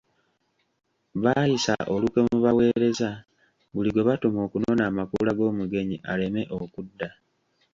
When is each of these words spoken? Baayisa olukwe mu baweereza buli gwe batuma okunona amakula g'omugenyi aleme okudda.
Baayisa 1.23 1.73
olukwe 1.93 2.19
mu 2.27 2.37
baweereza 2.43 3.09
buli 3.73 3.89
gwe 3.91 4.07
batuma 4.09 4.39
okunona 4.47 4.81
amakula 4.89 5.31
g'omugenyi 5.37 5.97
aleme 6.11 6.41
okudda. 6.61 7.09